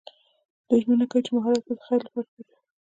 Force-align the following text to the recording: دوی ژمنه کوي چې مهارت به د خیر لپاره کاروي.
دوی 0.67 0.79
ژمنه 0.83 1.05
کوي 1.11 1.21
چې 1.25 1.31
مهارت 1.35 1.63
به 1.67 1.73
د 1.77 1.81
خیر 1.87 2.01
لپاره 2.05 2.27
کاروي. 2.31 2.55